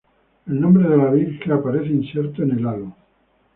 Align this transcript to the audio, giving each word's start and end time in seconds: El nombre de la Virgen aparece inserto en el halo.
El 0.47 0.59
nombre 0.59 0.89
de 0.89 0.97
la 0.97 1.11
Virgen 1.11 1.51
aparece 1.51 1.89
inserto 1.89 2.41
en 2.41 2.57
el 2.57 2.65
halo. 2.65 2.95